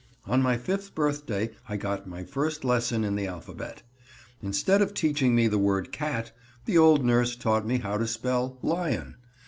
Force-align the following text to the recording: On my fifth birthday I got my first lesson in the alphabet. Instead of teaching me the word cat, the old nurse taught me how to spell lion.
On 0.25 0.41
my 0.41 0.57
fifth 0.57 0.95
birthday 0.95 1.51
I 1.69 1.77
got 1.77 2.07
my 2.09 2.23
first 2.23 2.63
lesson 2.63 3.03
in 3.03 3.15
the 3.15 3.27
alphabet. 3.27 3.83
Instead 4.41 4.81
of 4.81 4.95
teaching 4.95 5.35
me 5.35 5.47
the 5.47 5.59
word 5.59 5.91
cat, 5.91 6.31
the 6.65 6.75
old 6.79 7.05
nurse 7.05 7.35
taught 7.35 7.67
me 7.67 7.77
how 7.77 7.99
to 7.99 8.07
spell 8.07 8.57
lion. 8.63 9.17